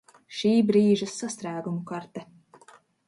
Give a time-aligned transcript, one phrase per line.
[0.37, 2.25] Šībrīža sastrēgumu karte